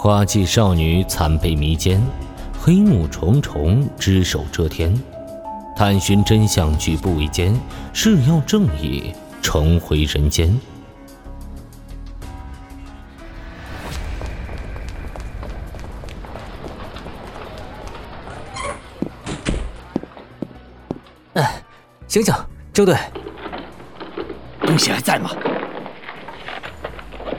[0.00, 2.00] 花季少女惨被迷奸，
[2.56, 4.96] 黑幕重重，只手遮天。
[5.76, 7.52] 探寻真相，举步维艰，
[7.92, 10.56] 誓要正义重回人间。
[21.34, 21.60] 哎，
[22.06, 22.32] 醒醒，
[22.72, 22.96] 周队，
[24.60, 25.32] 东西还在吗？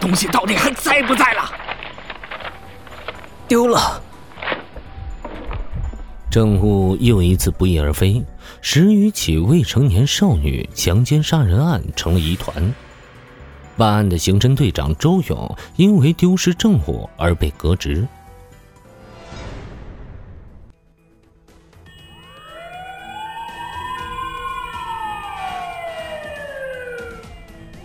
[0.00, 1.52] 东西到底还在不在了？
[3.48, 4.02] 丢了。
[6.30, 8.22] 证物又一次不翼而飞，
[8.60, 12.74] 十余起未成年少女强奸杀人案成了疑团。
[13.78, 18.06] 办案的刑侦队长周勇因为丢失证物而被革职。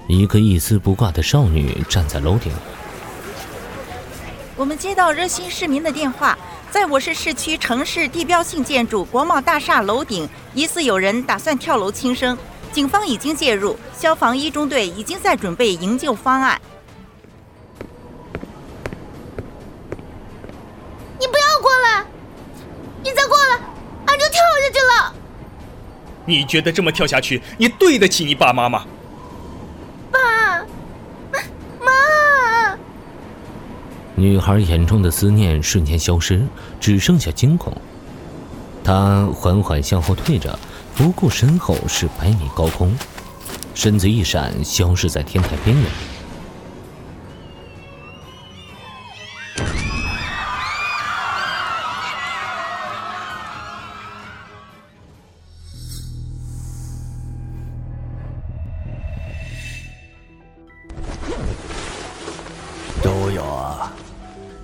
[0.07, 2.51] 一个一丝不挂的少女站在楼顶。
[4.55, 6.37] 我们接到热心市民的电话。
[6.69, 12.35] 在我市市区城市地标性建筑国贸大厦楼顶，疑似有人打算跳楼轻生，
[12.71, 16.59] 警方已经介入，消防一中队已经在准备营救方案。
[21.19, 22.03] 你不要过来！
[23.03, 23.59] 你再过来，
[24.07, 25.13] 俺就跳下去了。
[26.25, 28.83] 你觉得这么跳下去，你对得起你爸妈吗？
[34.15, 36.41] 女孩眼中的思念瞬间消失，
[36.79, 37.75] 只剩下惊恐。
[38.83, 40.57] 她缓缓向后退着，
[40.95, 42.93] 不顾身后是百米高空，
[43.73, 45.85] 身子一闪，消失在天台边缘。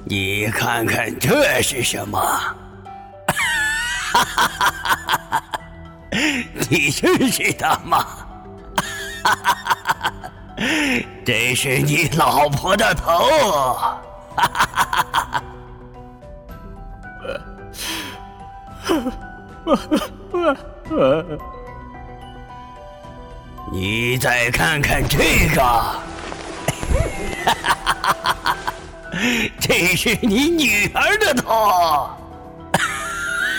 [0.06, 2.20] 你看看这是什么？
[6.70, 8.06] 你认识他吗？
[11.26, 13.78] 这是你老婆的头。
[23.72, 26.09] 你再看看这个。
[29.60, 32.10] 这是你女儿的头，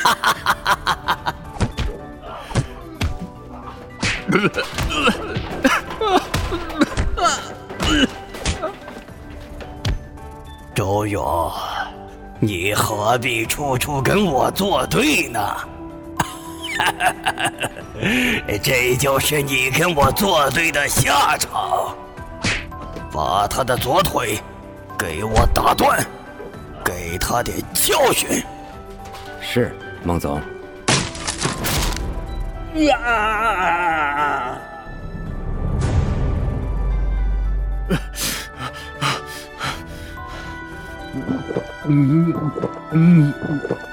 [0.03, 1.35] 哈哈哈
[10.75, 11.53] 周勇，
[12.39, 15.57] 你何必处处跟我作对呢？
[18.63, 21.95] 这就是你跟我作对的下场。
[23.13, 24.41] 把他的左腿。
[25.01, 25.99] 给我打断，
[26.85, 28.45] 给他点教训。
[29.41, 29.75] 是，
[30.05, 30.39] 孟总。
[32.75, 34.59] 呀！
[41.87, 42.35] 嗯
[42.93, 43.33] 嗯。
[43.49, 43.90] 俺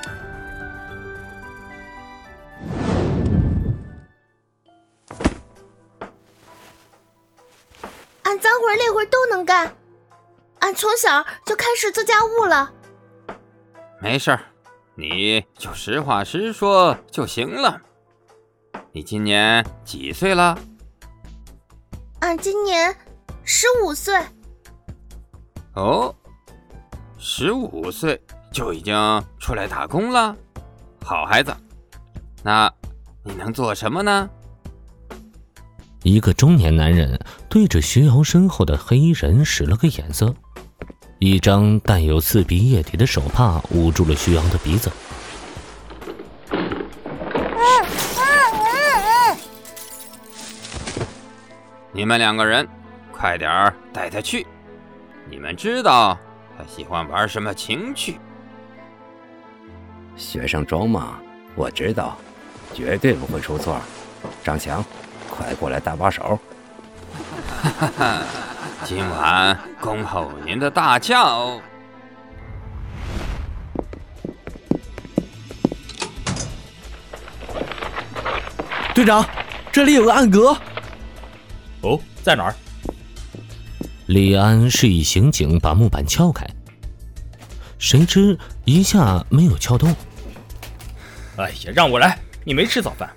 [10.59, 12.71] 俺从小就开始做家务了。
[14.01, 14.41] 没事儿，
[14.95, 17.81] 你就实话实说就行了。
[18.91, 20.57] 你今年几岁了？
[22.19, 22.95] 俺今年
[23.43, 24.19] 十五岁。
[25.75, 26.13] 哦，
[27.17, 28.19] 十五岁
[28.51, 28.95] 就已经
[29.39, 30.35] 出来打工了，
[31.03, 31.55] 好孩子。
[32.43, 32.71] 那
[33.23, 34.29] 你能做什么呢？
[36.03, 37.19] 一个中年男人
[37.49, 40.33] 对着徐瑶身后的黑衣人使了个眼色。
[41.19, 44.91] 一张带有刺鼻液体的手帕捂住了徐阳的鼻子。
[51.91, 52.67] 你们两个人，
[53.11, 54.45] 快点儿带他去。
[55.27, 56.15] 你们知道
[56.55, 58.19] 他喜欢玩什么情趣？
[60.15, 61.17] 学生装嘛，
[61.55, 62.15] 我知道，
[62.75, 63.81] 绝对不会出错。
[64.43, 64.85] 张强，
[65.31, 66.39] 快过来搭把手。
[67.63, 68.23] 哈哈哈。
[68.83, 71.61] 今晚恭候您的大驾哦。
[78.93, 79.23] 队长，
[79.71, 80.57] 这里有个暗格。
[81.81, 82.55] 哦，在哪儿？
[84.07, 86.47] 李安示意刑警把木板撬开，
[87.77, 89.93] 谁知一下没有撬动。
[91.35, 92.17] 哎呀，让我来！
[92.43, 93.07] 你没吃早饭。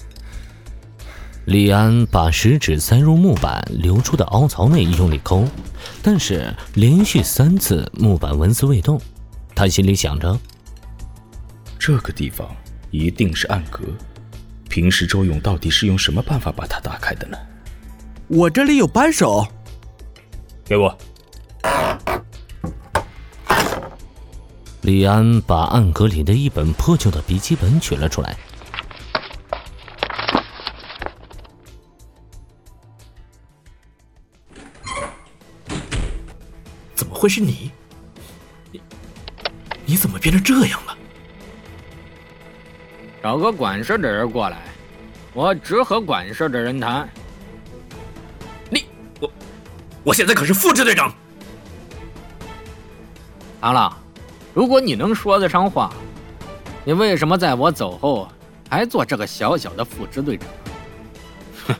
[1.47, 5.45] 李安把食指塞入木板流出的凹槽内，用力抠，
[6.03, 9.01] 但是连续三次木板纹丝未动，
[9.55, 10.39] 他心里想着，
[11.79, 12.47] 这个地方
[12.91, 13.81] 一定是暗格。
[14.69, 17.37] 平时周勇到底是用什么办法把它打开的呢？
[18.29, 19.45] 我这里有扳手，
[20.65, 20.97] 给我。
[24.83, 28.37] 李安把暗格里的一本破旧的笔记本取了出来。
[37.11, 37.71] 么会是你？
[38.71, 38.81] 你
[39.85, 40.97] 你怎么变成这样了？
[43.23, 44.63] 找个管事的人过来，
[45.35, 47.07] 我只和管事的人谈。
[48.71, 48.87] 你
[49.21, 49.31] 我，
[50.05, 51.13] 我现在可是副支队长。
[53.61, 53.95] 唐浪，
[54.55, 55.93] 如果你能说得上话，
[56.83, 58.27] 你为什么在我走后
[58.71, 60.49] 还做这个小小的副支队长？
[61.67, 61.75] 哼，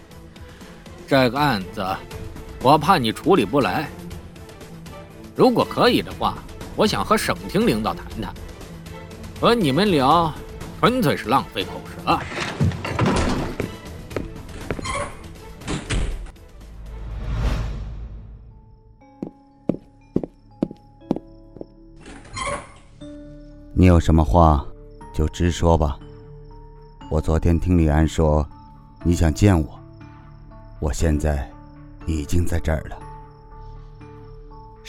[1.09, 1.83] 这个案子
[2.61, 3.89] 我怕你处理不来。
[5.41, 6.37] 如果可以的话，
[6.77, 8.31] 我想和省厅领导谈谈，
[9.41, 10.31] 和你们聊。
[10.79, 12.19] 纯粹是浪费口舌。
[23.73, 24.63] 你有什么话
[25.15, 25.99] 就直说吧。
[27.11, 28.47] 我昨天听李安说，
[29.03, 29.81] 你想见我，
[30.81, 31.51] 我现在
[32.05, 33.10] 已经在这儿了。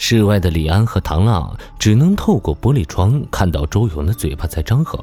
[0.04, 4.98] 室外的李安和唐浪只能透过玻璃窗看到周勇的嘴巴在张合。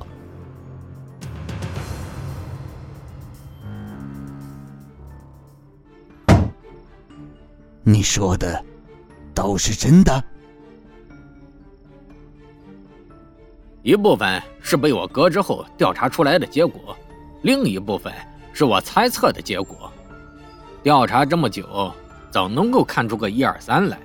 [7.81, 8.62] 你说的
[9.34, 10.22] 都是真的？
[13.84, 16.94] 一部分是被我革职后调查出来的结果，
[17.42, 18.13] 另一部分
[18.52, 19.90] 是我猜测的结果。
[20.84, 21.90] 调查这么久，
[22.31, 23.98] 总能够看出个一二三来。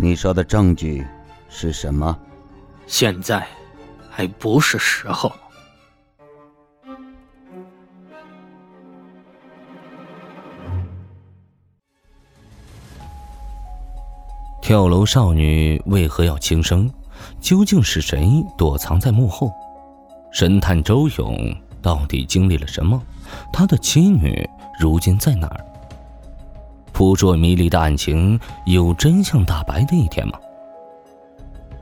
[0.00, 1.04] 你说的证据
[1.48, 2.16] 是什么？
[2.86, 3.44] 现在
[4.08, 5.32] 还不是时候。
[14.62, 16.88] 跳楼少女为何要轻生？
[17.40, 19.52] 究竟是谁躲藏在幕后？
[20.32, 21.52] 神探周勇
[21.82, 23.02] 到底经历了什么？
[23.52, 24.48] 他的妻女
[24.78, 25.64] 如今在哪儿？
[26.98, 28.36] 扑朔迷离的案情
[28.66, 30.32] 有真相大白的一天吗？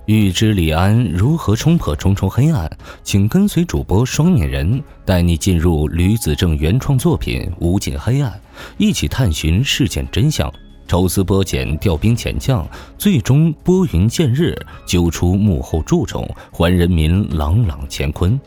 [0.04, 2.70] 欲知李安如何冲破重重黑暗，
[3.02, 8.30] 请跟随主播双面人带你进入吕子正原创作品《无尽黑暗》，
[8.76, 10.52] 一起探寻事件真相。
[10.86, 14.54] 抽丝剥茧，调兵遣将，最终拨云见日，
[14.84, 18.38] 揪出幕后蛀虫，还人民朗朗乾坤。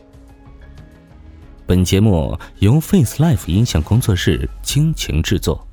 [1.66, 5.66] 本节目由 Face Life 音像工作室倾情制作。